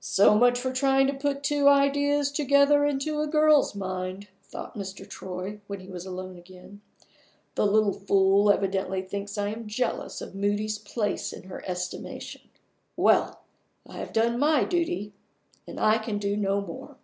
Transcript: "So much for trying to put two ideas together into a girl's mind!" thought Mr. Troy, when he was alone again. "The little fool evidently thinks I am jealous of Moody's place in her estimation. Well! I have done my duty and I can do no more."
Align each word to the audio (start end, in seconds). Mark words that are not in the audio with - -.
"So 0.00 0.34
much 0.34 0.58
for 0.58 0.72
trying 0.72 1.06
to 1.06 1.12
put 1.12 1.42
two 1.42 1.68
ideas 1.68 2.32
together 2.32 2.86
into 2.86 3.20
a 3.20 3.26
girl's 3.26 3.74
mind!" 3.74 4.26
thought 4.42 4.74
Mr. 4.74 5.06
Troy, 5.06 5.60
when 5.66 5.80
he 5.80 5.88
was 5.90 6.06
alone 6.06 6.38
again. 6.38 6.80
"The 7.56 7.66
little 7.66 7.92
fool 7.92 8.50
evidently 8.50 9.02
thinks 9.02 9.36
I 9.36 9.48
am 9.48 9.66
jealous 9.68 10.22
of 10.22 10.34
Moody's 10.34 10.78
place 10.78 11.30
in 11.30 11.42
her 11.42 11.62
estimation. 11.66 12.40
Well! 12.96 13.42
I 13.86 13.98
have 13.98 14.14
done 14.14 14.38
my 14.38 14.64
duty 14.64 15.12
and 15.66 15.78
I 15.78 15.98
can 15.98 16.16
do 16.16 16.38
no 16.38 16.62
more." 16.62 16.96